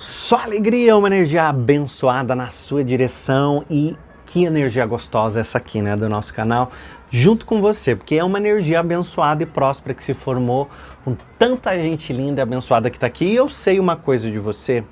Só 0.00 0.38
alegria, 0.38 0.96
uma 0.96 1.08
energia 1.08 1.46
abençoada 1.46 2.34
na 2.34 2.48
sua 2.48 2.82
direção 2.82 3.66
e 3.68 3.94
que 4.24 4.44
energia 4.44 4.86
gostosa 4.86 5.40
essa 5.40 5.58
aqui, 5.58 5.82
né, 5.82 5.94
do 5.94 6.08
nosso 6.08 6.32
canal, 6.32 6.72
junto 7.10 7.44
com 7.44 7.60
você, 7.60 7.94
porque 7.94 8.14
é 8.14 8.24
uma 8.24 8.38
energia 8.38 8.80
abençoada 8.80 9.42
e 9.42 9.46
próspera 9.46 9.92
que 9.92 10.02
se 10.02 10.14
formou 10.14 10.70
com 11.04 11.14
tanta 11.38 11.76
gente 11.76 12.14
linda 12.14 12.40
e 12.40 12.42
abençoada 12.42 12.88
que 12.88 12.96
está 12.96 13.08
aqui. 13.08 13.26
E 13.26 13.36
eu 13.36 13.46
sei 13.50 13.78
uma 13.78 13.94
coisa 13.94 14.30
de 14.30 14.38
você 14.38 14.82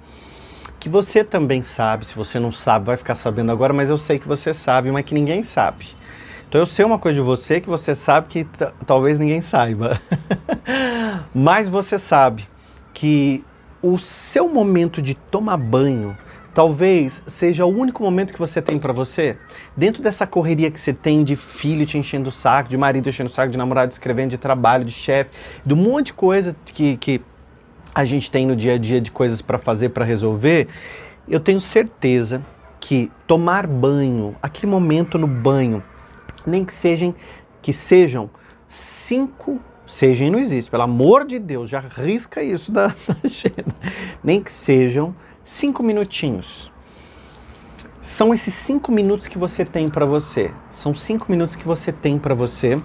que 0.78 0.90
você 0.90 1.24
também 1.24 1.62
sabe, 1.62 2.04
se 2.04 2.14
você 2.14 2.38
não 2.38 2.52
sabe, 2.52 2.84
vai 2.84 2.98
ficar 2.98 3.14
sabendo 3.14 3.50
agora, 3.50 3.72
mas 3.72 3.88
eu 3.88 3.96
sei 3.96 4.18
que 4.18 4.28
você 4.28 4.52
sabe, 4.52 4.90
mas 4.90 5.06
que 5.06 5.14
ninguém 5.14 5.42
sabe. 5.42 5.86
Então 6.46 6.60
eu 6.60 6.66
sei 6.66 6.84
uma 6.84 6.98
coisa 6.98 7.14
de 7.14 7.22
você 7.22 7.62
que 7.62 7.68
você 7.70 7.94
sabe 7.94 8.26
que 8.28 8.46
talvez 8.84 9.18
ninguém 9.18 9.40
saiba. 9.40 9.98
mas 11.34 11.66
você 11.66 11.98
sabe 11.98 12.46
que 12.92 13.42
o 13.82 13.98
seu 13.98 14.48
momento 14.48 15.00
de 15.00 15.14
tomar 15.14 15.56
banho 15.56 16.16
talvez 16.58 17.22
seja 17.26 17.64
o 17.64 17.68
único 17.68 18.02
momento 18.02 18.32
que 18.32 18.38
você 18.38 18.60
tem 18.60 18.78
para 18.78 18.92
você. 18.92 19.36
Dentro 19.76 20.02
dessa 20.02 20.26
correria 20.26 20.70
que 20.72 20.80
você 20.80 20.92
tem 20.92 21.22
de 21.22 21.36
filho 21.36 21.86
te 21.86 21.96
enchendo 21.96 22.30
o 22.30 22.32
saco, 22.32 22.68
de 22.68 22.76
marido 22.76 23.08
enchendo 23.08 23.30
o 23.30 23.32
saco, 23.32 23.52
de 23.52 23.56
namorado 23.56 23.92
escrevendo, 23.92 24.30
de 24.30 24.38
trabalho, 24.38 24.84
de 24.84 24.90
chefe, 24.90 25.30
de 25.64 25.72
um 25.72 25.76
monte 25.76 26.06
de 26.06 26.14
coisa 26.14 26.56
que, 26.64 26.96
que 26.96 27.20
a 27.94 28.04
gente 28.04 28.28
tem 28.28 28.44
no 28.44 28.56
dia 28.56 28.74
a 28.74 28.78
dia 28.78 29.00
de 29.00 29.12
coisas 29.12 29.40
para 29.40 29.56
fazer, 29.56 29.90
para 29.90 30.04
resolver, 30.04 30.66
eu 31.28 31.38
tenho 31.38 31.60
certeza 31.60 32.42
que 32.80 33.08
tomar 33.26 33.66
banho, 33.66 34.34
aquele 34.42 34.66
momento 34.66 35.16
no 35.16 35.28
banho, 35.28 35.80
nem 36.44 36.64
que 36.64 36.72
sejam 36.72 37.14
que 37.60 37.72
sejam 37.72 38.30
cinco 38.66 39.60
Sejam 39.88 40.30
não 40.30 40.38
existe, 40.38 40.70
pelo 40.70 40.82
amor 40.82 41.26
de 41.26 41.38
Deus, 41.38 41.70
já 41.70 41.80
risca 41.80 42.42
isso 42.42 42.70
da, 42.70 42.94
agenda. 43.24 43.74
Nem 44.22 44.42
que 44.42 44.52
sejam 44.52 45.16
cinco 45.42 45.82
minutinhos. 45.82 46.70
São 48.02 48.34
esses 48.34 48.52
cinco 48.52 48.92
minutos 48.92 49.26
que 49.26 49.38
você 49.38 49.64
tem 49.64 49.88
para 49.88 50.04
você. 50.04 50.50
São 50.70 50.94
cinco 50.94 51.26
minutos 51.30 51.56
que 51.56 51.66
você 51.66 51.90
tem 51.90 52.18
para 52.18 52.34
você, 52.34 52.78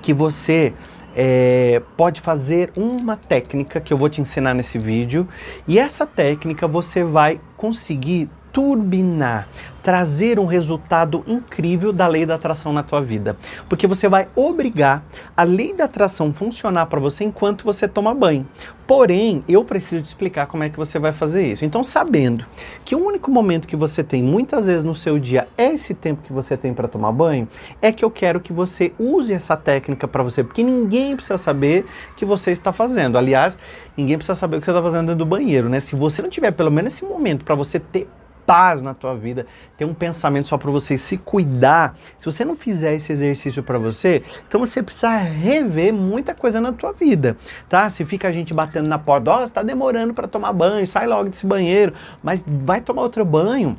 que 0.00 0.14
você 0.14 0.72
é, 1.16 1.82
pode 1.96 2.20
fazer 2.20 2.70
uma 2.76 3.16
técnica 3.16 3.80
que 3.80 3.92
eu 3.92 3.98
vou 3.98 4.08
te 4.08 4.20
ensinar 4.20 4.54
nesse 4.54 4.78
vídeo. 4.78 5.26
E 5.66 5.80
essa 5.80 6.06
técnica 6.06 6.68
você 6.68 7.02
vai 7.02 7.40
conseguir 7.56 8.30
turbinar, 8.52 9.48
trazer 9.82 10.38
um 10.38 10.44
resultado 10.44 11.24
incrível 11.26 11.92
da 11.92 12.06
lei 12.06 12.26
da 12.26 12.34
atração 12.34 12.72
na 12.72 12.82
tua 12.82 13.00
vida. 13.00 13.36
Porque 13.68 13.86
você 13.86 14.08
vai 14.08 14.28
obrigar 14.34 15.02
a 15.36 15.42
lei 15.42 15.72
da 15.72 15.84
atração 15.84 16.32
funcionar 16.32 16.86
para 16.86 17.00
você 17.00 17.24
enquanto 17.24 17.64
você 17.64 17.88
toma 17.88 18.14
banho. 18.14 18.46
Porém, 18.86 19.44
eu 19.48 19.64
preciso 19.64 20.02
te 20.02 20.06
explicar 20.06 20.46
como 20.46 20.64
é 20.64 20.68
que 20.68 20.76
você 20.76 20.98
vai 20.98 21.12
fazer 21.12 21.46
isso. 21.46 21.64
Então, 21.64 21.84
sabendo 21.84 22.44
que 22.84 22.96
o 22.96 23.06
único 23.06 23.30
momento 23.30 23.68
que 23.68 23.76
você 23.76 24.02
tem 24.02 24.20
muitas 24.20 24.66
vezes 24.66 24.82
no 24.82 24.96
seu 24.96 25.16
dia 25.16 25.46
é 25.56 25.72
esse 25.72 25.94
tempo 25.94 26.22
que 26.22 26.32
você 26.32 26.56
tem 26.56 26.74
para 26.74 26.88
tomar 26.88 27.12
banho, 27.12 27.48
é 27.80 27.92
que 27.92 28.04
eu 28.04 28.10
quero 28.10 28.40
que 28.40 28.52
você 28.52 28.92
use 28.98 29.32
essa 29.32 29.56
técnica 29.56 30.08
para 30.08 30.24
você, 30.24 30.42
porque 30.42 30.64
ninguém 30.64 31.14
precisa 31.14 31.38
saber 31.38 31.86
que 32.16 32.24
você 32.24 32.50
está 32.50 32.72
fazendo. 32.72 33.16
Aliás, 33.16 33.56
ninguém 33.96 34.16
precisa 34.16 34.34
saber 34.34 34.56
o 34.56 34.60
que 34.60 34.64
você 34.64 34.72
está 34.72 34.82
fazendo 34.82 35.06
dentro 35.06 35.18
do 35.18 35.26
banheiro, 35.26 35.68
né? 35.68 35.78
Se 35.78 35.94
você 35.94 36.20
não 36.20 36.28
tiver 36.28 36.50
pelo 36.50 36.70
menos 36.70 36.92
esse 36.92 37.04
momento 37.04 37.44
para 37.44 37.54
você 37.54 37.78
ter 37.78 38.08
paz 38.50 38.82
na 38.82 38.94
tua 38.94 39.14
vida, 39.14 39.46
ter 39.76 39.84
um 39.84 39.94
pensamento 39.94 40.48
só 40.48 40.58
para 40.58 40.72
você 40.72 40.98
se 40.98 41.16
cuidar. 41.16 41.96
Se 42.18 42.26
você 42.26 42.44
não 42.44 42.56
fizer 42.56 42.96
esse 42.96 43.12
exercício 43.12 43.62
para 43.62 43.78
você, 43.78 44.24
então 44.48 44.58
você 44.58 44.82
precisa 44.82 45.16
rever 45.18 45.94
muita 45.94 46.34
coisa 46.34 46.60
na 46.60 46.72
tua 46.72 46.90
vida, 46.92 47.36
tá? 47.68 47.88
Se 47.88 48.04
fica 48.04 48.26
a 48.26 48.32
gente 48.32 48.52
batendo 48.52 48.88
na 48.88 48.98
porta, 48.98 49.30
ó, 49.30 49.38
oh, 49.38 49.44
está 49.44 49.62
demorando 49.62 50.12
para 50.12 50.26
tomar 50.26 50.52
banho, 50.52 50.84
sai 50.84 51.06
logo 51.06 51.28
desse 51.28 51.46
banheiro, 51.46 51.94
mas 52.24 52.44
vai 52.44 52.80
tomar 52.80 53.02
outro 53.02 53.24
banho. 53.24 53.78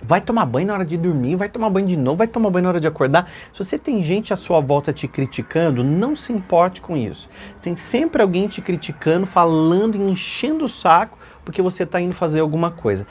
Vai 0.00 0.20
tomar 0.20 0.46
banho 0.46 0.68
na 0.68 0.74
hora 0.74 0.84
de 0.84 0.96
dormir, 0.96 1.34
vai 1.34 1.48
tomar 1.48 1.68
banho 1.68 1.86
de 1.88 1.96
novo, 1.96 2.18
vai 2.18 2.28
tomar 2.28 2.50
banho 2.50 2.62
na 2.64 2.68
hora 2.68 2.80
de 2.80 2.86
acordar. 2.86 3.28
Se 3.52 3.58
você 3.58 3.76
tem 3.76 4.04
gente 4.04 4.32
à 4.32 4.36
sua 4.36 4.60
volta 4.60 4.92
te 4.92 5.08
criticando, 5.08 5.82
não 5.82 6.14
se 6.14 6.32
importe 6.32 6.80
com 6.80 6.96
isso. 6.96 7.28
Tem 7.60 7.74
sempre 7.74 8.22
alguém 8.22 8.46
te 8.46 8.60
criticando, 8.60 9.26
falando, 9.26 9.96
enchendo 9.96 10.66
o 10.66 10.68
saco 10.68 11.18
porque 11.46 11.62
você 11.62 11.84
está 11.84 12.00
indo 12.00 12.12
fazer 12.12 12.40
alguma 12.40 12.70
coisa. 12.70 13.06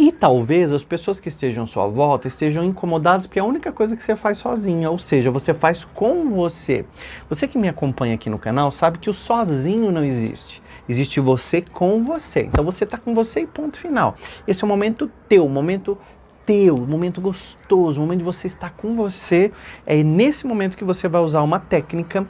E 0.00 0.10
talvez 0.10 0.72
as 0.72 0.82
pessoas 0.82 1.20
que 1.20 1.28
estejam 1.28 1.64
à 1.64 1.66
sua 1.66 1.86
volta 1.86 2.26
estejam 2.26 2.64
incomodadas 2.64 3.26
porque 3.26 3.38
é 3.38 3.42
a 3.42 3.44
única 3.44 3.70
coisa 3.70 3.94
que 3.94 4.02
você 4.02 4.16
faz 4.16 4.38
sozinha, 4.38 4.90
ou 4.90 4.98
seja, 4.98 5.30
você 5.30 5.52
faz 5.52 5.84
com 5.84 6.30
você. 6.30 6.86
Você 7.28 7.46
que 7.46 7.58
me 7.58 7.68
acompanha 7.68 8.14
aqui 8.14 8.30
no 8.30 8.38
canal 8.38 8.70
sabe 8.70 8.98
que 8.98 9.10
o 9.10 9.12
sozinho 9.12 9.92
não 9.92 10.02
existe. 10.02 10.62
Existe 10.88 11.20
você 11.20 11.60
com 11.60 12.02
você. 12.02 12.44
Então 12.44 12.64
você 12.64 12.84
está 12.84 12.96
com 12.96 13.14
você 13.14 13.40
e 13.40 13.46
ponto 13.46 13.76
final. 13.76 14.16
Esse 14.48 14.64
é 14.64 14.66
o 14.66 14.68
momento 14.68 15.10
teu, 15.28 15.44
o 15.44 15.50
momento 15.50 15.98
teu, 16.46 16.78
momento 16.78 17.20
gostoso, 17.20 18.00
momento 18.00 18.20
de 18.20 18.24
você 18.24 18.46
estar 18.46 18.70
com 18.70 18.96
você. 18.96 19.52
É 19.84 20.02
nesse 20.02 20.46
momento 20.46 20.78
que 20.78 20.84
você 20.84 21.08
vai 21.08 21.20
usar 21.20 21.42
uma 21.42 21.60
técnica 21.60 22.26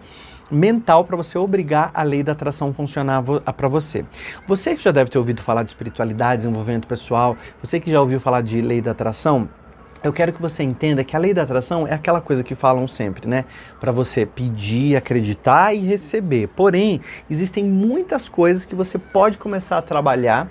mental 0.51 1.05
para 1.05 1.17
você 1.17 1.39
obrigar 1.39 1.91
a 1.95 2.03
lei 2.03 2.23
da 2.23 2.33
atração 2.33 2.71
a 2.71 2.73
funcionar 2.73 3.23
para 3.57 3.69
você. 3.69 4.05
Você 4.47 4.75
que 4.75 4.83
já 4.83 4.91
deve 4.91 5.11
ter 5.11 5.19
ouvido 5.19 5.43
falar 5.43 5.63
de 5.63 5.71
espiritualidade, 5.71 6.39
desenvolvimento 6.39 6.87
pessoal, 6.87 7.37
você 7.63 7.79
que 7.79 7.91
já 7.91 8.01
ouviu 8.01 8.21
falar 8.21 8.43
de 8.43 8.61
lei 8.61 8.81
da 8.81 8.91
atração, 8.91 9.49
eu 10.03 10.15
quero 10.15 10.33
que 10.33 10.41
você 10.41 10.63
entenda 10.63 11.05
que 11.05 11.15
a 11.15 11.19
lei 11.19 11.35
da 11.35 11.43
atração 11.43 11.87
é 11.87 11.93
aquela 11.93 12.23
coisa 12.23 12.43
que 12.43 12.55
falam 12.55 12.89
sempre, 12.89 13.29
né? 13.29 13.45
Para 13.79 13.93
você 13.93 14.25
pedir, 14.25 14.97
acreditar 14.97 15.75
e 15.75 15.81
receber. 15.81 16.49
Porém, 16.49 17.03
existem 17.29 17.65
muitas 17.65 18.27
coisas 18.27 18.65
que 18.65 18.75
você 18.75 18.99
pode 18.99 19.37
começar 19.37 19.77
a 19.77 19.83
trabalhar 19.83 20.51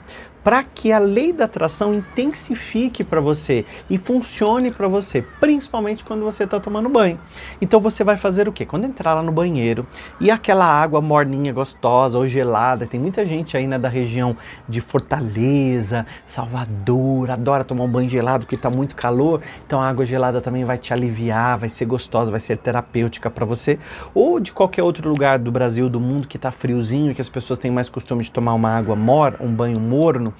para 0.49 0.63
que 0.63 0.91
a 0.91 0.97
lei 0.97 1.31
da 1.31 1.45
atração 1.45 1.93
intensifique 1.93 3.03
para 3.03 3.21
você 3.21 3.67
e 3.87 3.99
funcione 3.99 4.71
para 4.71 4.87
você, 4.87 5.21
principalmente 5.39 6.03
quando 6.03 6.23
você 6.23 6.43
está 6.43 6.59
tomando 6.59 6.89
banho. 6.89 7.19
Então 7.61 7.79
você 7.79 8.03
vai 8.03 8.17
fazer 8.17 8.49
o 8.49 8.51
quê? 8.51 8.65
Quando 8.65 8.85
entrar 8.85 9.13
lá 9.13 9.21
no 9.21 9.31
banheiro 9.31 9.85
e 10.19 10.31
aquela 10.31 10.65
água 10.65 10.99
morninha, 11.01 11.53
gostosa 11.53 12.17
ou 12.17 12.25
gelada, 12.25 12.87
tem 12.87 12.99
muita 12.99 13.23
gente 13.27 13.55
aí 13.55 13.67
né, 13.67 13.77
da 13.77 13.89
região 13.89 14.35
de 14.67 14.81
Fortaleza, 14.81 16.03
Salvador, 16.25 17.29
adora 17.29 17.63
tomar 17.63 17.83
um 17.83 17.91
banho 17.91 18.09
gelado 18.09 18.47
porque 18.47 18.55
está 18.55 18.71
muito 18.71 18.95
calor, 18.95 19.43
então 19.67 19.79
a 19.79 19.87
água 19.87 20.03
gelada 20.03 20.41
também 20.41 20.65
vai 20.65 20.79
te 20.79 20.91
aliviar, 20.91 21.59
vai 21.59 21.69
ser 21.69 21.85
gostosa, 21.85 22.31
vai 22.31 22.39
ser 22.39 22.57
terapêutica 22.57 23.29
para 23.29 23.45
você. 23.45 23.77
Ou 24.15 24.39
de 24.39 24.51
qualquer 24.51 24.81
outro 24.81 25.07
lugar 25.07 25.37
do 25.37 25.51
Brasil, 25.51 25.87
do 25.87 25.99
mundo 25.99 26.27
que 26.27 26.37
está 26.37 26.51
friozinho, 26.51 27.13
que 27.13 27.21
as 27.21 27.29
pessoas 27.29 27.59
têm 27.59 27.69
mais 27.69 27.87
costume 27.87 28.23
de 28.23 28.31
tomar 28.31 28.55
uma 28.55 28.75
água 28.75 28.95
mor, 28.95 29.35
um 29.39 29.53
banho 29.53 29.79
morno, 29.79 30.33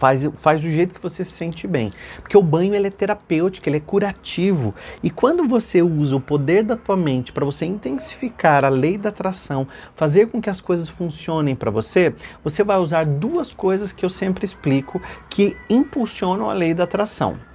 Faz, 0.00 0.26
faz 0.36 0.62
do 0.62 0.70
jeito 0.70 0.94
que 0.94 1.02
você 1.02 1.22
se 1.22 1.32
sente 1.32 1.66
bem. 1.66 1.90
Porque 2.22 2.36
o 2.36 2.42
banho 2.42 2.74
ele 2.74 2.86
é 2.86 2.90
terapêutico, 2.90 3.68
ele 3.68 3.76
é 3.76 3.80
curativo. 3.80 4.74
E 5.02 5.10
quando 5.10 5.46
você 5.46 5.82
usa 5.82 6.16
o 6.16 6.20
poder 6.20 6.64
da 6.64 6.74
tua 6.74 6.96
mente 6.96 7.34
para 7.34 7.44
você 7.44 7.66
intensificar 7.66 8.64
a 8.64 8.70
lei 8.70 8.96
da 8.96 9.10
atração, 9.10 9.68
fazer 9.94 10.28
com 10.28 10.40
que 10.40 10.48
as 10.48 10.58
coisas 10.58 10.88
funcionem 10.88 11.54
para 11.54 11.70
você, 11.70 12.14
você 12.42 12.64
vai 12.64 12.78
usar 12.78 13.04
duas 13.04 13.52
coisas 13.52 13.92
que 13.92 14.02
eu 14.02 14.08
sempre 14.08 14.46
explico 14.46 15.02
que 15.28 15.54
impulsionam 15.68 16.48
a 16.48 16.54
lei 16.54 16.72
da 16.72 16.84
atração. 16.84 17.49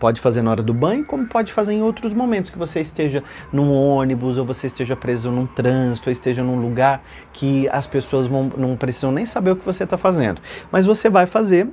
Pode 0.00 0.20
fazer 0.20 0.40
na 0.40 0.50
hora 0.50 0.62
do 0.62 0.72
banho, 0.72 1.04
como 1.04 1.26
pode 1.26 1.52
fazer 1.52 1.74
em 1.74 1.82
outros 1.82 2.14
momentos 2.14 2.50
que 2.50 2.58
você 2.58 2.80
esteja 2.80 3.22
num 3.52 3.70
ônibus, 3.70 4.38
ou 4.38 4.46
você 4.46 4.66
esteja 4.66 4.96
preso 4.96 5.30
num 5.30 5.46
trânsito, 5.46 6.08
ou 6.08 6.12
esteja 6.12 6.42
num 6.42 6.58
lugar 6.58 7.02
que 7.34 7.68
as 7.68 7.86
pessoas 7.86 8.26
vão, 8.26 8.50
não 8.56 8.76
precisam 8.76 9.12
nem 9.12 9.26
saber 9.26 9.50
o 9.50 9.56
que 9.56 9.64
você 9.64 9.84
está 9.84 9.98
fazendo. 9.98 10.40
Mas 10.72 10.86
você 10.86 11.10
vai 11.10 11.26
fazer 11.26 11.68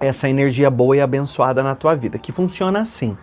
essa 0.00 0.28
energia 0.28 0.68
boa 0.68 0.96
e 0.96 1.00
abençoada 1.00 1.62
na 1.62 1.76
tua 1.76 1.94
vida, 1.94 2.18
que 2.18 2.32
funciona 2.32 2.80
assim. 2.80 3.16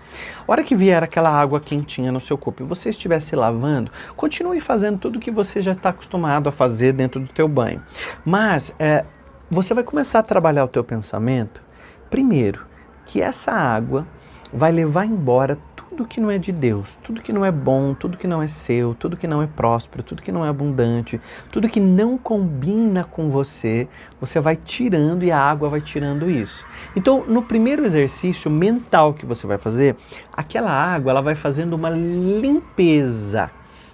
A 0.48 0.52
hora 0.52 0.64
que 0.64 0.76
vier 0.76 1.04
aquela 1.04 1.30
água 1.30 1.60
quentinha 1.60 2.12
no 2.12 2.20
seu 2.20 2.38
corpo 2.38 2.64
e 2.64 2.66
você 2.66 2.90
estiver 2.90 3.20
se 3.20 3.36
lavando, 3.36 3.92
continue 4.16 4.62
fazendo 4.62 4.98
tudo 4.98 5.20
que 5.20 5.30
você 5.30 5.62
já 5.62 5.74
está 5.74 5.90
acostumado 5.90 6.48
a 6.48 6.52
fazer 6.54 6.94
dentro 6.94 7.20
do 7.20 7.28
teu 7.28 7.48
banho. 7.50 7.84
Mas 8.24 8.74
é, 8.80 9.04
você 9.50 9.74
vai 9.74 9.84
começar 9.84 10.20
a 10.20 10.24
trabalhar 10.24 10.64
o 10.64 10.70
teu 10.70 10.84
pensamento, 10.84 11.62
primeiro, 12.10 12.66
que 13.06 13.22
essa 13.22 13.52
água 13.52 14.08
vai 14.54 14.72
levar 14.72 15.06
embora 15.06 15.58
tudo 15.76 16.06
que 16.06 16.20
não 16.20 16.32
é 16.32 16.38
de 16.38 16.52
Deus, 16.52 16.98
tudo 17.04 17.22
que 17.22 17.34
não 17.34 17.44
é 17.44 17.52
bom, 17.52 17.94
tudo 17.94 18.18
que 18.18 18.28
não 18.28 18.42
é 18.42 18.48
seu, 18.48 18.96
tudo 18.96 19.18
que 19.18 19.28
não 19.28 19.42
é 19.42 19.48
próspero, 19.48 20.02
tudo 20.02 20.22
que 20.22 20.32
não 20.32 20.46
é 20.46 20.50
abundante, 20.50 21.20
tudo 21.52 21.70
que 21.70 21.80
não 21.80 22.18
combina 22.18 23.04
com 23.04 23.30
você, 23.30 23.88
você 24.20 24.40
vai 24.40 24.56
tirando 24.56 25.24
e 25.24 25.32
a 25.32 25.38
água 25.38 25.70
vai 25.70 25.82
tirando 25.82 26.30
isso. 26.30 26.66
Então, 26.96 27.26
no 27.28 27.44
primeiro 27.44 27.86
exercício 27.86 28.50
mental 28.50 29.14
que 29.14 29.26
você 29.26 29.46
vai 29.46 29.58
fazer, 29.58 29.96
aquela 30.32 30.72
água 30.72 31.12
ela 31.12 31.22
vai 31.22 31.36
fazendo 31.36 31.74
uma 31.74 31.90
limpeza 31.90 33.52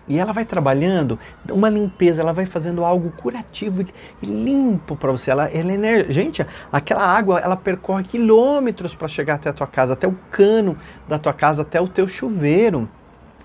e 0.07 0.17
ela 0.17 0.31
vai 0.31 0.45
trabalhando 0.45 1.19
uma 1.49 1.69
limpeza, 1.69 2.21
ela 2.21 2.33
vai 2.33 2.45
fazendo 2.45 2.83
algo 2.83 3.11
curativo 3.11 3.85
e 4.21 4.25
limpo 4.25 4.95
para 4.95 5.11
você. 5.11 5.31
Ela, 5.31 5.47
ela 5.49 5.71
é 5.71 6.11
Gente, 6.11 6.45
aquela 6.71 7.05
água 7.05 7.39
ela 7.39 7.55
percorre 7.55 8.03
quilômetros 8.03 8.95
para 8.95 9.07
chegar 9.07 9.35
até 9.35 9.49
a 9.49 9.53
tua 9.53 9.67
casa, 9.67 9.93
até 9.93 10.07
o 10.07 10.17
cano 10.31 10.77
da 11.07 11.19
tua 11.19 11.33
casa, 11.33 11.61
até 11.61 11.79
o 11.79 11.87
teu 11.87 12.07
chuveiro. 12.07 12.89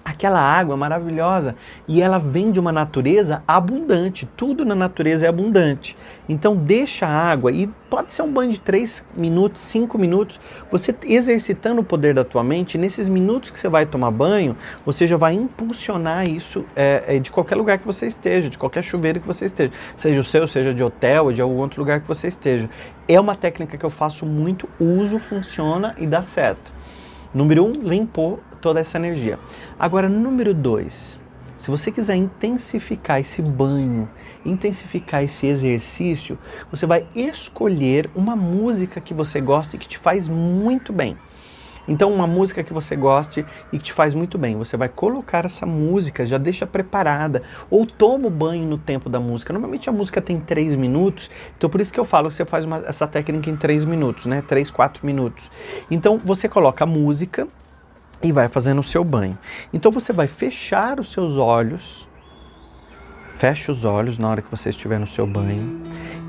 Aquela 0.04 0.40
água 0.40 0.76
maravilhosa 0.76 1.54
e 1.86 2.00
ela 2.02 2.18
vem 2.18 2.50
de 2.50 2.58
uma 2.58 2.72
natureza 2.72 3.42
abundante. 3.46 4.28
Tudo 4.36 4.64
na 4.64 4.74
natureza 4.74 5.26
é 5.26 5.28
abundante. 5.28 5.96
Então 6.28 6.56
deixa 6.56 7.06
a 7.06 7.10
água 7.10 7.50
e 7.52 7.68
pode 7.90 8.12
ser 8.12 8.22
um 8.22 8.32
banho 8.32 8.52
de 8.52 8.60
3 8.60 9.04
minutos, 9.16 9.60
5 9.62 9.98
minutos, 9.98 10.40
você 10.70 10.94
exercitando 11.04 11.80
o 11.80 11.84
poder 11.84 12.14
da 12.14 12.24
tua 12.24 12.42
mente, 12.42 12.78
nesses 12.78 13.08
minutos 13.08 13.50
que 13.50 13.58
você 13.58 13.68
vai 13.68 13.84
tomar 13.84 14.10
banho, 14.10 14.56
você 14.84 15.06
já 15.06 15.16
vai 15.16 15.34
impulsionar 15.34 16.28
isso 16.28 16.64
é, 16.74 17.04
é, 17.06 17.18
de 17.18 17.30
qualquer 17.30 17.56
lugar 17.56 17.78
que 17.78 17.86
você 17.86 18.06
esteja, 18.06 18.48
de 18.48 18.56
qualquer 18.56 18.82
chuveiro 18.82 19.20
que 19.20 19.26
você 19.26 19.44
esteja, 19.44 19.72
seja 19.96 20.20
o 20.20 20.24
seu, 20.24 20.48
seja 20.48 20.72
de 20.72 20.82
hotel 20.82 21.26
ou 21.26 21.32
de 21.32 21.42
algum 21.42 21.58
outro 21.58 21.80
lugar 21.80 22.00
que 22.00 22.08
você 22.08 22.28
esteja. 22.28 22.68
É 23.06 23.20
uma 23.20 23.34
técnica 23.34 23.76
que 23.76 23.84
eu 23.84 23.90
faço 23.90 24.24
muito, 24.24 24.68
uso, 24.80 25.18
funciona 25.18 25.94
e 25.98 26.06
dá 26.06 26.22
certo. 26.22 26.72
Número 27.34 27.64
um, 27.64 27.72
limpou 27.82 28.40
toda 28.62 28.80
essa 28.80 28.96
energia. 28.96 29.38
Agora, 29.78 30.08
número 30.08 30.54
dois, 30.54 31.20
se 31.58 31.70
você 31.70 31.92
quiser 31.92 32.16
intensificar 32.16 33.20
esse 33.20 33.42
banho, 33.42 34.08
intensificar 34.44 35.22
esse 35.22 35.46
exercício, 35.46 36.38
você 36.70 36.86
vai 36.86 37.06
escolher 37.14 38.08
uma 38.14 38.34
música 38.34 39.00
que 39.00 39.12
você 39.12 39.40
gosta 39.40 39.76
e 39.76 39.78
que 39.78 39.88
te 39.88 39.98
faz 39.98 40.28
muito 40.28 40.92
bem. 40.92 41.18
Então, 41.86 42.12
uma 42.12 42.28
música 42.28 42.62
que 42.62 42.72
você 42.72 42.94
goste 42.94 43.44
e 43.72 43.78
que 43.78 43.84
te 43.84 43.92
faz 43.92 44.14
muito 44.14 44.38
bem, 44.38 44.56
você 44.56 44.76
vai 44.76 44.88
colocar 44.88 45.44
essa 45.44 45.66
música, 45.66 46.24
já 46.24 46.38
deixa 46.38 46.64
preparada, 46.64 47.42
ou 47.68 47.84
toma 47.84 48.28
o 48.28 48.30
banho 48.30 48.66
no 48.66 48.78
tempo 48.78 49.10
da 49.10 49.18
música. 49.18 49.52
Normalmente 49.52 49.88
a 49.88 49.92
música 49.92 50.20
tem 50.20 50.38
3 50.38 50.76
minutos, 50.76 51.28
então 51.56 51.68
por 51.68 51.80
isso 51.80 51.92
que 51.92 51.98
eu 51.98 52.04
falo 52.04 52.28
que 52.28 52.34
você 52.34 52.44
faz 52.44 52.64
uma, 52.64 52.78
essa 52.86 53.06
técnica 53.06 53.50
em 53.50 53.56
3 53.56 53.84
minutos, 53.84 54.26
né? 54.26 54.42
3, 54.46 54.70
4 54.70 55.04
minutos. 55.04 55.50
Então, 55.90 56.18
você 56.18 56.48
coloca 56.48 56.84
a 56.84 56.86
música 56.86 57.48
e 58.22 58.32
vai 58.32 58.48
fazendo 58.48 58.78
o 58.78 58.82
seu 58.82 59.02
banho. 59.04 59.38
Então, 59.72 59.90
você 59.90 60.12
vai 60.12 60.26
fechar 60.26 61.00
os 61.00 61.12
seus 61.12 61.36
olhos, 61.36 62.06
fecha 63.36 63.72
os 63.72 63.84
olhos 63.84 64.18
na 64.18 64.28
hora 64.28 64.42
que 64.42 64.50
você 64.50 64.70
estiver 64.70 64.98
no 64.98 65.06
seu 65.06 65.26
banho, 65.26 65.80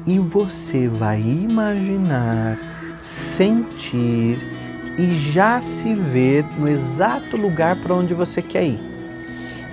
e 0.05 0.19
você 0.19 0.87
vai 0.87 1.21
imaginar, 1.21 2.57
sentir 3.01 4.39
e 4.97 5.31
já 5.31 5.61
se 5.61 5.93
ver 5.93 6.45
no 6.57 6.67
exato 6.67 7.35
lugar 7.37 7.75
para 7.75 7.93
onde 7.93 8.13
você 8.13 8.41
quer 8.41 8.65
ir. 8.65 8.92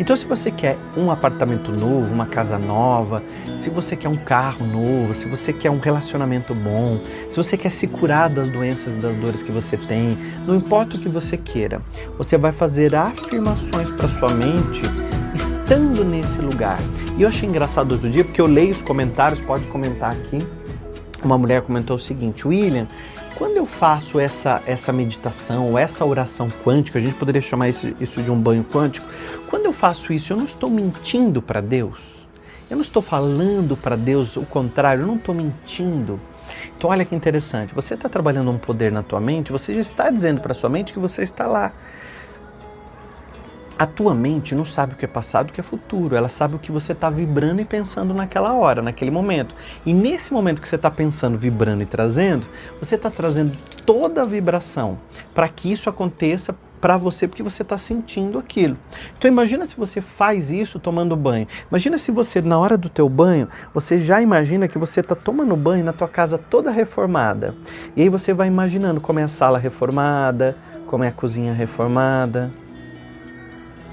Então, 0.00 0.17
se 0.17 0.25
você 0.25 0.50
quer 0.50 0.79
um 0.97 1.11
apartamento 1.11 1.70
novo, 1.70 2.11
uma 2.11 2.25
casa 2.25 2.58
nova, 2.58 3.23
se 3.58 3.69
você 3.69 3.94
quer 3.94 4.08
um 4.08 4.17
carro 4.17 4.67
novo, 4.67 5.12
se 5.12 5.29
você 5.29 5.52
quer 5.52 5.70
um 5.70 5.79
relacionamento 5.79 6.55
bom, 6.55 6.99
se 7.31 7.37
você 7.37 7.55
quer 7.55 7.70
se 7.70 7.87
curar 7.87 8.31
das 8.31 8.49
doenças, 8.49 8.94
das 9.02 9.14
dores 9.17 9.43
que 9.43 9.52
você 9.52 9.76
tem, 9.76 10.17
não 10.47 10.56
importa 10.56 10.97
o 10.97 10.99
que 10.99 11.08
você 11.11 11.37
queira, 11.37 11.82
você 12.17 12.38
vai 12.38 12.50
fazer 12.50 12.94
afirmações 12.94 13.91
para 13.91 14.08
sua 14.08 14.32
mente 14.32 14.81
estando 15.35 16.02
nesse 16.02 16.41
lugar. 16.41 16.79
E 17.19 17.23
eu 17.23 17.29
achei 17.29 17.47
engraçado 17.47 17.93
outro 17.93 18.08
dia, 18.08 18.25
porque 18.25 18.41
eu 18.41 18.47
leio 18.47 18.70
os 18.70 18.81
comentários, 18.81 19.38
pode 19.44 19.67
comentar 19.67 20.12
aqui. 20.12 20.38
Uma 21.23 21.37
mulher 21.37 21.61
comentou 21.61 21.97
o 21.97 22.00
seguinte: 22.00 22.49
William, 22.49 22.87
quando 23.41 23.57
eu 23.57 23.65
faço 23.65 24.21
essa, 24.21 24.63
essa 24.67 24.93
meditação, 24.93 25.79
essa 25.79 26.05
oração 26.05 26.47
quântica, 26.63 26.99
a 26.99 27.03
gente 27.03 27.15
poderia 27.15 27.41
chamar 27.41 27.71
isso, 27.71 28.23
de 28.23 28.31
um 28.31 28.39
banho 28.39 28.63
quântico, 28.63 29.07
quando 29.49 29.65
eu 29.65 29.73
faço 29.73 30.13
isso, 30.13 30.35
eu 30.35 30.37
não 30.37 30.45
estou 30.45 30.69
mentindo 30.69 31.41
para 31.41 31.63
Deus. 31.63 31.99
Eu 32.69 32.77
não 32.77 32.83
estou 32.83 33.01
falando 33.01 33.79
para 33.79 33.97
Deus 33.97 34.37
o 34.37 34.43
contrário, 34.43 35.05
eu 35.05 35.07
não 35.07 35.17
estou 35.17 35.35
mentindo. 35.35 36.21
Então 36.77 36.91
olha 36.91 37.03
que 37.03 37.15
interessante, 37.15 37.75
você 37.75 37.95
está 37.95 38.11
trabalhando 38.11 38.51
um 38.51 38.59
poder 38.59 38.93
na 38.93 39.03
tua 39.03 39.23
mente, 39.23 39.51
você 39.51 39.73
já 39.73 39.81
está 39.81 40.11
dizendo 40.11 40.43
para 40.43 40.53
sua 40.53 40.69
mente 40.69 40.93
que 40.93 40.99
você 40.99 41.23
está 41.23 41.47
lá. 41.47 41.73
A 43.81 43.87
tua 43.87 44.15
mente 44.15 44.55
não 44.55 44.67
sabe 44.67 44.93
o 44.93 44.97
que 44.97 45.06
é 45.06 45.09
passado, 45.09 45.49
o 45.49 45.53
que 45.55 45.59
é 45.59 45.65
futuro. 45.65 46.15
Ela 46.15 46.29
sabe 46.29 46.55
o 46.55 46.59
que 46.59 46.71
você 46.71 46.93
está 46.93 47.09
vibrando 47.09 47.62
e 47.62 47.65
pensando 47.65 48.12
naquela 48.12 48.53
hora, 48.53 48.82
naquele 48.82 49.11
momento. 49.11 49.55
E 49.87 49.94
nesse 49.94 50.35
momento 50.35 50.61
que 50.61 50.69
você 50.69 50.77
está 50.77 50.91
pensando, 50.91 51.38
vibrando 51.38 51.82
e 51.82 51.87
trazendo, 51.87 52.44
você 52.79 52.97
está 52.97 53.09
trazendo 53.09 53.56
toda 53.87 54.21
a 54.21 54.27
vibração 54.27 54.99
para 55.32 55.49
que 55.49 55.73
isso 55.73 55.88
aconteça 55.88 56.55
para 56.79 56.99
você 56.99 57.27
porque 57.27 57.43
você 57.43 57.62
está 57.62 57.79
sentindo 57.79 58.38
aquilo. 58.38 58.77
Então 59.17 59.31
imagina 59.31 59.65
se 59.65 59.75
você 59.75 60.03
faz 60.03 60.53
isso 60.53 60.79
tomando 60.79 61.17
banho. 61.17 61.49
Imagina 61.71 61.97
se 61.97 62.12
você 62.12 62.43
na 62.43 62.59
hora 62.59 62.76
do 62.76 62.91
teu 62.91 63.09
banho, 63.09 63.49
você 63.73 63.99
já 63.99 64.21
imagina 64.21 64.69
que 64.69 64.76
você 64.76 65.00
está 65.00 65.15
tomando 65.15 65.56
banho 65.56 65.87
na 65.87 65.94
tua 65.94 66.06
casa 66.06 66.37
toda 66.37 66.71
reformada. 66.71 67.55
E 67.97 68.03
aí 68.03 68.11
você 68.11 68.35
vai 68.35 68.47
imaginando 68.47 69.00
como 69.00 69.21
é 69.21 69.23
a 69.23 69.29
sala 69.29 69.59
reformada, 69.59 70.55
como 70.87 71.03
é 71.03 71.09
a 71.09 71.12
cozinha 71.12 71.55
reformada, 71.55 72.50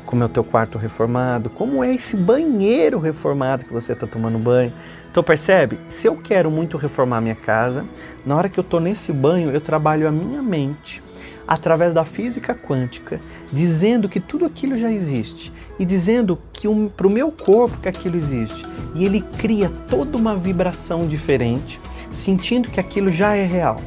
como 0.07 0.23
é 0.23 0.25
o 0.25 0.29
teu 0.29 0.43
quarto 0.43 0.77
reformado, 0.77 1.49
como 1.49 1.83
é 1.83 1.93
esse 1.93 2.15
banheiro 2.15 2.97
reformado 2.97 3.65
que 3.65 3.73
você 3.73 3.91
está 3.91 4.07
tomando 4.07 4.39
banho. 4.39 4.73
Então 5.11 5.21
percebe? 5.21 5.77
Se 5.89 6.07
eu 6.07 6.15
quero 6.15 6.49
muito 6.49 6.77
reformar 6.77 7.21
minha 7.21 7.35
casa, 7.35 7.85
na 8.25 8.35
hora 8.35 8.49
que 8.49 8.57
eu 8.57 8.63
estou 8.63 8.79
nesse 8.79 9.11
banho, 9.11 9.51
eu 9.51 9.61
trabalho 9.61 10.07
a 10.07 10.11
minha 10.11 10.41
mente 10.41 11.03
através 11.47 11.93
da 11.93 12.03
física 12.03 12.55
quântica, 12.55 13.21
dizendo 13.51 14.09
que 14.09 14.19
tudo 14.19 14.45
aquilo 14.45 14.77
já 14.77 14.91
existe 14.91 15.53
e 15.79 15.85
dizendo 15.85 16.39
que 16.51 16.67
um, 16.67 16.89
para 16.89 17.07
o 17.07 17.11
meu 17.11 17.31
corpo 17.31 17.77
que 17.77 17.87
aquilo 17.87 18.15
existe. 18.15 18.63
E 18.95 19.05
ele 19.05 19.21
cria 19.37 19.69
toda 19.87 20.17
uma 20.17 20.35
vibração 20.35 21.07
diferente, 21.07 21.79
sentindo 22.11 22.69
que 22.69 22.79
aquilo 22.79 23.09
já 23.09 23.35
é 23.35 23.45
real. 23.45 23.77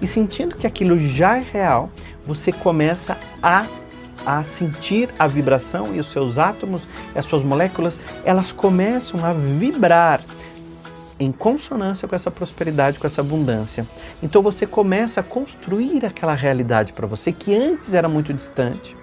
E 0.00 0.06
sentindo 0.06 0.56
que 0.56 0.66
aquilo 0.66 0.98
já 0.98 1.38
é 1.38 1.40
real, 1.40 1.90
você 2.26 2.52
começa 2.52 3.16
a 3.42 3.64
a 4.26 4.42
sentir 4.42 5.08
a 5.16 5.28
vibração 5.28 5.94
e 5.94 6.00
os 6.00 6.08
seus 6.08 6.36
átomos, 6.36 6.88
as 7.14 7.24
suas 7.24 7.44
moléculas, 7.44 8.00
elas 8.24 8.50
começam 8.50 9.24
a 9.24 9.32
vibrar 9.32 10.20
em 11.18 11.32
consonância 11.32 12.06
com 12.06 12.14
essa 12.14 12.30
prosperidade, 12.30 12.98
com 12.98 13.06
essa 13.06 13.20
abundância. 13.20 13.86
Então 14.22 14.42
você 14.42 14.66
começa 14.66 15.20
a 15.20 15.22
construir 15.22 16.04
aquela 16.04 16.34
realidade 16.34 16.92
para 16.92 17.06
você 17.06 17.32
que 17.32 17.54
antes 17.54 17.94
era 17.94 18.08
muito 18.08 18.34
distante, 18.34 18.96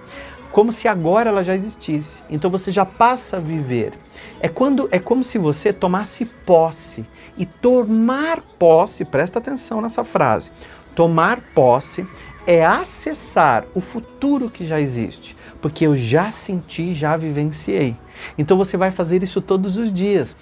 como 0.52 0.70
se 0.70 0.86
agora 0.86 1.30
ela 1.30 1.42
já 1.42 1.54
existisse. 1.54 2.22
Então 2.30 2.50
você 2.50 2.70
já 2.70 2.84
passa 2.84 3.38
a 3.38 3.40
viver. 3.40 3.94
É 4.40 4.48
quando 4.48 4.88
é 4.92 4.98
como 4.98 5.24
se 5.24 5.38
você 5.38 5.72
tomasse 5.72 6.24
posse 6.24 7.04
e 7.36 7.44
tomar 7.44 8.40
posse, 8.58 9.04
presta 9.04 9.38
atenção 9.38 9.80
nessa 9.80 10.04
frase. 10.04 10.52
Tomar 10.94 11.40
posse 11.52 12.06
é 12.46 12.64
acessar 12.64 13.64
o 13.74 13.80
futuro 13.80 14.50
que 14.50 14.66
já 14.66 14.80
existe, 14.80 15.36
porque 15.60 15.86
eu 15.86 15.96
já 15.96 16.30
senti, 16.30 16.94
já 16.94 17.16
vivenciei. 17.16 17.96
Então 18.36 18.56
você 18.56 18.76
vai 18.76 18.90
fazer 18.90 19.22
isso 19.22 19.40
todos 19.40 19.76
os 19.76 19.92
dias. 19.92 20.36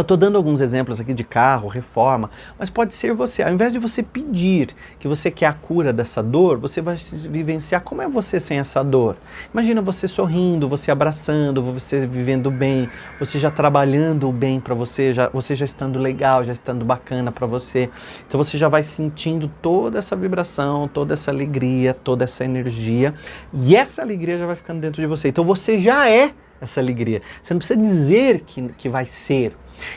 Eu 0.00 0.02
estou 0.02 0.16
dando 0.16 0.38
alguns 0.38 0.62
exemplos 0.62 0.98
aqui 0.98 1.12
de 1.12 1.22
carro, 1.22 1.68
reforma, 1.68 2.30
mas 2.58 2.70
pode 2.70 2.94
ser 2.94 3.12
você. 3.12 3.42
Ao 3.42 3.52
invés 3.52 3.70
de 3.70 3.78
você 3.78 4.02
pedir 4.02 4.68
que 4.98 5.06
você 5.06 5.30
quer 5.30 5.44
a 5.44 5.52
cura 5.52 5.92
dessa 5.92 6.22
dor, 6.22 6.56
você 6.56 6.80
vai 6.80 6.96
vivenciar 7.28 7.82
como 7.82 8.00
é 8.00 8.08
você 8.08 8.40
sem 8.40 8.58
essa 8.58 8.82
dor. 8.82 9.18
Imagina 9.52 9.82
você 9.82 10.08
sorrindo, 10.08 10.66
você 10.66 10.90
abraçando, 10.90 11.62
você 11.62 12.06
vivendo 12.06 12.50
bem, 12.50 12.88
você 13.18 13.38
já 13.38 13.50
trabalhando 13.50 14.32
bem 14.32 14.58
para 14.58 14.74
você, 14.74 15.12
já, 15.12 15.28
você 15.28 15.54
já 15.54 15.66
estando 15.66 15.98
legal, 15.98 16.44
já 16.44 16.54
estando 16.54 16.82
bacana 16.82 17.30
para 17.30 17.46
você. 17.46 17.90
Então 18.26 18.42
você 18.42 18.56
já 18.56 18.70
vai 18.70 18.82
sentindo 18.82 19.50
toda 19.60 19.98
essa 19.98 20.16
vibração, 20.16 20.88
toda 20.88 21.12
essa 21.12 21.30
alegria, 21.30 21.92
toda 21.92 22.24
essa 22.24 22.42
energia, 22.42 23.12
e 23.52 23.76
essa 23.76 24.00
alegria 24.00 24.38
já 24.38 24.46
vai 24.46 24.56
ficando 24.56 24.80
dentro 24.80 25.02
de 25.02 25.06
você. 25.06 25.28
Então 25.28 25.44
você 25.44 25.78
já 25.78 26.08
é 26.08 26.32
essa 26.60 26.80
alegria. 26.80 27.22
Você 27.42 27.54
não 27.54 27.58
precisa 27.58 27.80
dizer 27.80 28.44
que, 28.46 28.68
que 28.76 28.88
vai 28.88 29.06
ser. 29.06 29.54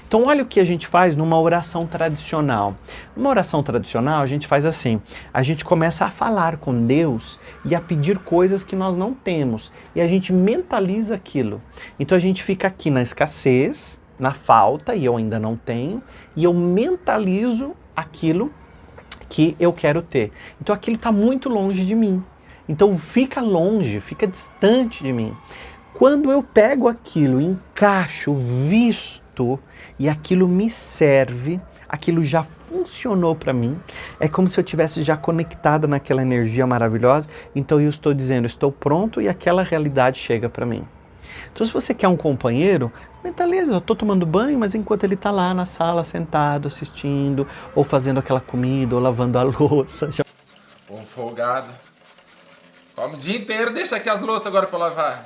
Então, 0.07 0.23
olha 0.25 0.43
o 0.43 0.45
que 0.45 0.59
a 0.59 0.63
gente 0.63 0.87
faz 0.87 1.15
numa 1.15 1.39
oração 1.39 1.81
tradicional. 1.81 2.75
Numa 3.15 3.29
oração 3.29 3.63
tradicional, 3.63 4.21
a 4.21 4.25
gente 4.25 4.47
faz 4.47 4.65
assim: 4.65 5.01
a 5.33 5.43
gente 5.43 5.65
começa 5.65 6.05
a 6.05 6.11
falar 6.11 6.57
com 6.57 6.85
Deus 6.85 7.39
e 7.65 7.75
a 7.75 7.81
pedir 7.81 8.19
coisas 8.19 8.63
que 8.63 8.75
nós 8.75 8.95
não 8.95 9.13
temos, 9.13 9.71
e 9.95 10.01
a 10.01 10.07
gente 10.07 10.31
mentaliza 10.33 11.15
aquilo. 11.15 11.61
Então, 11.99 12.15
a 12.15 12.21
gente 12.21 12.43
fica 12.43 12.67
aqui 12.67 12.89
na 12.89 13.01
escassez, 13.01 13.99
na 14.19 14.31
falta, 14.33 14.95
e 14.95 15.05
eu 15.05 15.17
ainda 15.17 15.39
não 15.39 15.55
tenho, 15.55 16.01
e 16.35 16.43
eu 16.43 16.53
mentalizo 16.53 17.75
aquilo 17.95 18.51
que 19.29 19.55
eu 19.59 19.73
quero 19.73 20.01
ter. 20.01 20.31
Então, 20.61 20.75
aquilo 20.75 20.95
está 20.95 21.11
muito 21.11 21.49
longe 21.49 21.85
de 21.85 21.95
mim. 21.95 22.23
Então, 22.67 22.97
fica 22.97 23.41
longe, 23.41 23.99
fica 23.99 24.27
distante 24.27 25.03
de 25.03 25.11
mim. 25.11 25.35
Quando 25.93 26.31
eu 26.31 26.41
pego 26.41 26.87
aquilo, 26.87 27.39
encaixo, 27.39 28.33
visto 28.67 29.22
e 29.97 30.09
aquilo 30.09 30.47
me 30.47 30.69
serve, 30.69 31.59
aquilo 31.87 32.23
já 32.23 32.43
funcionou 32.43 33.35
para 33.35 33.53
mim, 33.53 33.79
é 34.19 34.27
como 34.27 34.47
se 34.47 34.59
eu 34.59 34.63
tivesse 34.63 35.03
já 35.03 35.15
conectada 35.15 35.87
naquela 35.87 36.21
energia 36.21 36.65
maravilhosa. 36.65 37.29
Então 37.55 37.79
eu 37.79 37.89
estou 37.89 38.13
dizendo, 38.13 38.45
estou 38.45 38.71
pronto 38.71 39.21
e 39.21 39.27
aquela 39.27 39.63
realidade 39.63 40.19
chega 40.19 40.49
para 40.49 40.65
mim. 40.65 40.85
Então, 41.51 41.65
se 41.65 41.73
você 41.73 41.93
quer 41.93 42.07
um 42.07 42.17
companheiro, 42.17 42.91
mentaliza, 43.23 43.73
eu 43.73 43.77
estou 43.77 43.95
tomando 43.95 44.25
banho, 44.25 44.57
mas 44.57 44.75
enquanto 44.75 45.03
ele 45.03 45.15
está 45.15 45.31
lá 45.31 45.53
na 45.53 45.65
sala 45.65 46.03
sentado, 46.03 46.67
assistindo, 46.67 47.47
ou 47.75 47.83
fazendo 47.83 48.19
aquela 48.19 48.41
comida, 48.41 48.95
ou 48.95 49.01
lavando 49.01 49.37
a 49.37 49.43
louça. 49.43 50.11
Já... 50.11 50.23
Um 50.89 51.03
folgado. 51.03 51.69
Come 52.95 53.15
o 53.15 53.19
dia 53.19 53.37
inteiro, 53.37 53.73
deixa 53.73 53.95
aqui 53.95 54.09
as 54.09 54.21
louças 54.21 54.47
agora 54.47 54.67
para 54.67 54.77
lavar. 54.79 55.23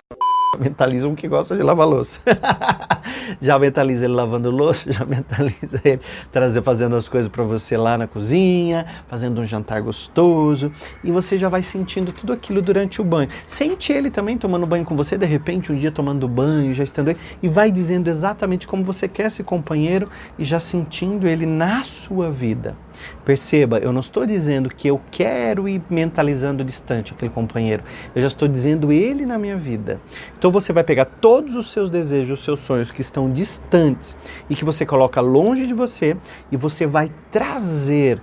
mentaliza 0.60 1.08
um 1.08 1.16
que 1.16 1.28
gosta 1.28 1.56
de 1.56 1.64
lavar 1.64 1.88
louça. 1.88 2.20
já 3.42 3.58
mentaliza 3.58 4.06
ele 4.06 4.14
lavando 4.14 4.50
louça, 4.50 4.90
já 4.92 5.06
mentaliza 5.06 5.80
ele 5.84 6.00
trazer, 6.32 6.62
fazendo 6.62 6.96
as 6.96 7.08
coisas 7.08 7.30
para 7.30 7.44
você 7.44 7.78
lá 7.78 7.98
na 7.98 8.08
cozinha, 8.08 8.86
fazendo 9.08 9.42
um 9.42 9.46
jantar 9.46 9.82
gostoso, 9.82 10.72
e 11.04 11.12
você 11.12 11.38
já 11.38 11.50
vai 11.50 11.64
sentindo 11.64 12.12
tudo 12.12 12.34
aquilo 12.34 12.62
durante 12.62 13.02
o 13.02 13.04
banho. 13.04 13.30
Sente 13.46 13.92
ele 13.92 14.10
também 14.10 14.38
tomando 14.38 14.66
banho 14.66 14.86
com 14.86 14.96
você, 14.96 15.18
de 15.18 15.26
repente, 15.26 15.72
um 15.72 15.76
dia 15.76 15.92
tomando 15.92 16.28
banho, 16.28 16.74
já 16.74 16.84
estando 16.84 17.10
aí, 17.10 17.18
e 17.42 17.48
vai 17.48 17.72
dizendo 17.72 18.10
exatamente 18.10 18.68
como 18.68 18.84
você 18.84 19.08
quer 19.08 19.28
esse 19.28 19.44
companheiro 19.44 20.10
e 20.38 20.44
já 20.44 20.60
sentindo 20.60 21.28
ele 21.28 21.46
na 21.46 21.84
sua 21.84 22.30
vida. 22.30 22.76
Perceba, 23.24 23.78
eu 23.80 23.92
não 23.92 24.00
estou 24.00 24.26
dizendo 24.26 24.70
que 24.70 24.88
eu 24.88 25.00
quero 25.12 25.68
ir 25.68 25.82
mentalizando 25.90 26.64
distante 26.64 27.14
aquele 27.14 27.32
companheiro, 27.32 27.84
eu 28.16 28.22
já 28.22 28.28
estou 28.28 28.48
dizendo 28.48 28.92
ele 28.92 29.26
na 29.26 29.38
minha 29.38 29.58
vida. 29.58 30.00
Então 30.38 30.47
você 30.52 30.74
vai 30.74 30.84
pegar 30.84 31.06
todos 31.06 31.56
os 31.56 31.72
seus 31.72 31.90
desejos, 31.90 32.40
os 32.40 32.46
seus 32.46 32.60
sonhos 32.60 32.92
que 32.92 33.02
estão 33.02 33.32
distantes 33.32 34.16
e 34.50 34.56
que 34.56 34.66
você 34.66 34.86
coloca 34.86 35.22
longe 35.22 35.66
de 35.66 35.74
você 35.74 36.18
e 36.52 36.58
você 36.58 36.86
vai 36.86 37.12
trazer 37.32 38.22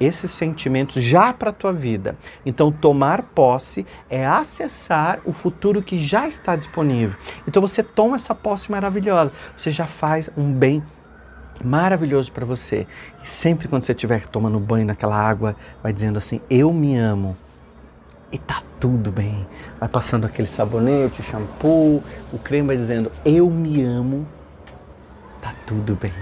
esses 0.00 0.30
sentimentos 0.32 1.02
já 1.02 1.32
para 1.32 1.50
a 1.50 1.52
tua 1.52 1.72
vida. 1.72 2.16
Então, 2.44 2.72
tomar 2.72 3.22
posse 3.22 3.86
é 4.10 4.26
acessar 4.26 5.20
o 5.24 5.32
futuro 5.32 5.82
que 5.82 5.98
já 5.98 6.26
está 6.26 6.56
disponível. 6.56 7.16
Então, 7.46 7.62
você 7.62 7.82
toma 7.82 8.16
essa 8.16 8.34
posse 8.34 8.70
maravilhosa, 8.70 9.32
você 9.56 9.70
já 9.70 9.86
faz 9.86 10.30
um 10.36 10.52
bem 10.52 10.82
maravilhoso 11.64 12.32
para 12.32 12.44
você. 12.44 12.86
E 13.22 13.28
sempre 13.28 13.68
quando 13.68 13.84
você 13.84 13.92
estiver 13.92 14.26
tomando 14.28 14.58
banho 14.58 14.86
naquela 14.86 15.16
água, 15.16 15.54
vai 15.82 15.92
dizendo 15.92 16.18
assim: 16.18 16.40
Eu 16.50 16.72
me 16.72 16.96
amo. 16.96 17.36
E 18.32 18.38
tá 18.38 18.62
tudo 18.80 19.12
bem. 19.12 19.46
Vai 19.78 19.88
passando 19.88 20.24
aquele 20.24 20.48
sabonete, 20.48 21.20
o 21.20 21.24
shampoo, 21.24 22.02
o 22.32 22.38
creme 22.38 22.68
vai 22.68 22.76
dizendo: 22.76 23.12
Eu 23.24 23.50
me 23.50 23.82
amo. 23.82 24.26
Tá 25.40 25.52
tudo 25.66 25.94
bem. 25.94 26.12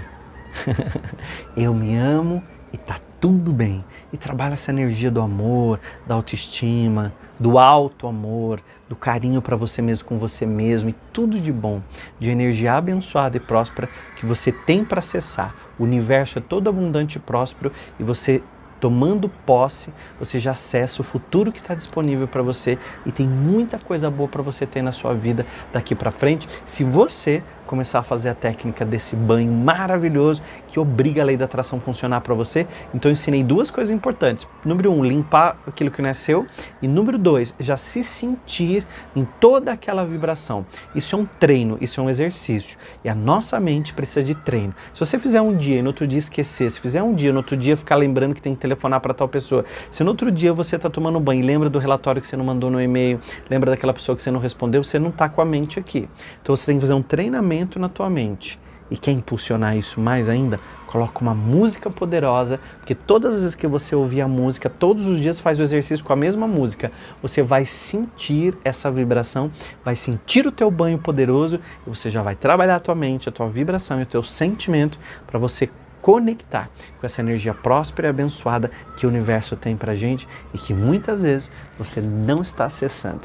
eu 1.55 1.73
me 1.73 1.95
amo 1.95 2.43
e 2.73 2.77
tá 2.77 2.99
tudo 3.19 3.53
bem. 3.53 3.85
E 4.11 4.17
trabalha 4.17 4.53
essa 4.53 4.71
energia 4.71 5.09
do 5.09 5.21
amor, 5.21 5.79
da 6.05 6.15
autoestima, 6.15 7.13
do 7.39 7.57
alto 7.57 8.07
amor, 8.07 8.61
do 8.89 8.95
carinho 8.95 9.41
para 9.41 9.55
você 9.55 9.81
mesmo 9.81 10.05
com 10.05 10.17
você 10.17 10.45
mesmo 10.45 10.89
e 10.89 10.95
tudo 11.13 11.39
de 11.39 11.51
bom, 11.51 11.81
de 12.19 12.29
energia 12.29 12.73
abençoada 12.73 13.37
e 13.37 13.39
próspera 13.39 13.87
que 14.17 14.25
você 14.25 14.51
tem 14.51 14.83
para 14.83 14.99
acessar. 14.99 15.55
O 15.79 15.83
universo 15.83 16.39
é 16.39 16.41
todo 16.41 16.69
abundante 16.69 17.17
e 17.17 17.21
próspero 17.21 17.71
e 17.97 18.03
você 18.03 18.43
tomando 18.81 19.29
posse, 19.29 19.93
você 20.19 20.39
já 20.39 20.51
acessa 20.51 21.01
o 21.01 21.05
futuro 21.05 21.51
que 21.51 21.59
está 21.59 21.75
disponível 21.75 22.27
para 22.27 22.41
você 22.41 22.79
e 23.05 23.11
tem 23.11 23.27
muita 23.27 23.77
coisa 23.77 24.09
boa 24.09 24.27
para 24.27 24.41
você 24.41 24.65
ter 24.65 24.81
na 24.81 24.91
sua 24.91 25.13
vida 25.13 25.45
daqui 25.71 25.93
para 25.93 26.09
frente, 26.09 26.49
se 26.65 26.83
você 26.83 27.43
começar 27.71 27.99
a 27.99 28.03
fazer 28.03 28.27
a 28.27 28.35
técnica 28.35 28.83
desse 28.83 29.15
banho 29.15 29.49
maravilhoso 29.49 30.41
que 30.67 30.77
obriga 30.77 31.21
a 31.21 31.25
lei 31.25 31.37
da 31.37 31.45
atração 31.45 31.79
a 31.79 31.81
funcionar 31.81 32.19
para 32.19 32.35
você. 32.35 32.67
Então 32.93 33.09
eu 33.09 33.13
ensinei 33.13 33.45
duas 33.45 33.71
coisas 33.71 33.95
importantes. 33.95 34.45
Número 34.65 34.91
um, 34.91 35.01
limpar 35.01 35.57
aquilo 35.65 35.89
que 35.89 36.01
não 36.01 36.09
é 36.09 36.13
seu. 36.13 36.45
E 36.81 36.87
número 36.87 37.17
dois, 37.17 37.55
já 37.57 37.77
se 37.77 38.03
sentir 38.03 38.85
em 39.15 39.25
toda 39.39 39.71
aquela 39.71 40.03
vibração. 40.05 40.65
Isso 40.93 41.15
é 41.15 41.19
um 41.19 41.25
treino, 41.39 41.77
isso 41.79 42.01
é 42.01 42.03
um 42.03 42.09
exercício. 42.09 42.77
E 43.05 43.09
a 43.09 43.15
nossa 43.15 43.57
mente 43.57 43.93
precisa 43.93 44.21
de 44.21 44.35
treino. 44.35 44.75
Se 44.93 44.99
você 44.99 45.17
fizer 45.17 45.39
um 45.41 45.55
dia 45.55 45.77
e 45.77 45.81
no 45.81 45.87
outro 45.87 46.05
dia 46.05 46.19
esquecer, 46.19 46.69
se 46.69 46.81
fizer 46.81 47.01
um 47.01 47.13
dia 47.13 47.29
e 47.29 47.31
no 47.31 47.37
outro 47.37 47.55
dia 47.55 47.77
ficar 47.77 47.95
lembrando 47.95 48.35
que 48.35 48.41
tem 48.41 48.53
que 48.53 48.59
telefonar 48.59 48.99
para 48.99 49.13
tal 49.13 49.29
pessoa, 49.29 49.63
se 49.89 50.03
no 50.03 50.09
outro 50.09 50.29
dia 50.29 50.51
você 50.51 50.75
está 50.75 50.89
tomando 50.89 51.21
banho 51.21 51.39
e 51.39 51.43
lembra 51.43 51.69
do 51.69 51.79
relatório 51.79 52.21
que 52.21 52.27
você 52.27 52.35
não 52.35 52.43
mandou 52.43 52.69
no 52.69 52.81
e-mail, 52.81 53.21
lembra 53.49 53.71
daquela 53.71 53.93
pessoa 53.93 54.13
que 54.13 54.21
você 54.21 54.29
não 54.29 54.41
respondeu, 54.41 54.83
você 54.83 54.99
não 54.99 55.09
está 55.09 55.29
com 55.29 55.41
a 55.41 55.45
mente 55.45 55.79
aqui. 55.79 56.09
Então 56.41 56.53
você 56.53 56.65
tem 56.65 56.75
que 56.75 56.81
fazer 56.81 56.95
um 56.95 57.01
treinamento 57.01 57.60
na 57.79 57.89
tua 57.89 58.09
mente. 58.09 58.59
E 58.89 58.97
quer 58.97 59.11
impulsionar 59.11 59.77
isso 59.77 60.01
mais 60.01 60.27
ainda? 60.27 60.59
Coloca 60.85 61.21
uma 61.21 61.33
música 61.33 61.89
poderosa, 61.89 62.59
porque 62.77 62.93
todas 62.93 63.35
as 63.35 63.39
vezes 63.39 63.55
que 63.55 63.65
você 63.65 63.95
ouvir 63.95 64.19
a 64.19 64.27
música, 64.27 64.69
todos 64.69 65.05
os 65.05 65.21
dias 65.21 65.39
faz 65.39 65.57
o 65.57 65.63
exercício 65.63 66.05
com 66.05 66.11
a 66.11 66.15
mesma 66.17 66.45
música, 66.45 66.91
você 67.21 67.41
vai 67.41 67.63
sentir 67.63 68.53
essa 68.65 68.91
vibração, 68.91 69.49
vai 69.85 69.95
sentir 69.95 70.45
o 70.45 70.51
teu 70.51 70.69
banho 70.69 70.97
poderoso 70.97 71.61
e 71.87 71.89
você 71.89 72.09
já 72.09 72.21
vai 72.21 72.35
trabalhar 72.35 72.75
a 72.75 72.79
tua 72.81 72.93
mente, 72.93 73.29
a 73.29 73.31
tua 73.31 73.47
vibração 73.47 74.01
e 74.01 74.03
o 74.03 74.05
teu 74.05 74.21
sentimento 74.21 74.99
para 75.25 75.39
você 75.39 75.69
conectar 76.01 76.69
com 76.99 77.05
essa 77.05 77.21
energia 77.21 77.53
próspera 77.53 78.07
e 78.07 78.09
abençoada 78.09 78.69
que 78.97 79.05
o 79.05 79.09
universo 79.09 79.55
tem 79.55 79.77
pra 79.77 79.95
gente 79.95 80.27
e 80.53 80.57
que 80.57 80.73
muitas 80.73 81.21
vezes 81.21 81.49
você 81.77 82.01
não 82.01 82.41
está 82.41 82.65
acessando. 82.65 83.21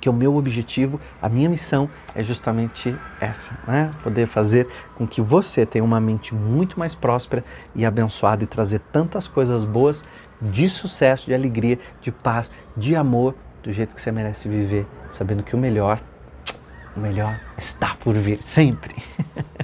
Porque 0.00 0.08
o 0.08 0.14
meu 0.14 0.34
objetivo, 0.34 0.98
a 1.20 1.28
minha 1.28 1.46
missão 1.46 1.86
é 2.14 2.22
justamente 2.22 2.96
essa, 3.20 3.52
né? 3.68 3.90
Poder 4.02 4.26
fazer 4.26 4.66
com 4.96 5.06
que 5.06 5.20
você 5.20 5.66
tenha 5.66 5.84
uma 5.84 6.00
mente 6.00 6.34
muito 6.34 6.78
mais 6.78 6.94
próspera 6.94 7.44
e 7.74 7.84
abençoada 7.84 8.42
e 8.42 8.46
trazer 8.46 8.80
tantas 8.90 9.28
coisas 9.28 9.62
boas 9.62 10.02
de 10.40 10.70
sucesso, 10.70 11.26
de 11.26 11.34
alegria, 11.34 11.78
de 12.00 12.10
paz, 12.10 12.50
de 12.74 12.96
amor, 12.96 13.34
do 13.62 13.70
jeito 13.70 13.94
que 13.94 14.00
você 14.00 14.10
merece 14.10 14.48
viver, 14.48 14.86
sabendo 15.10 15.42
que 15.42 15.54
o 15.54 15.58
melhor, 15.58 16.00
o 16.96 17.00
melhor 17.00 17.38
está 17.58 17.94
por 17.96 18.14
vir 18.14 18.42
sempre. 18.42 18.94